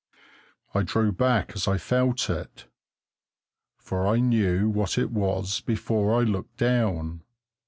[0.73, 2.65] I drew back as I felt it,
[3.77, 7.21] for I knew what it was before I looked down.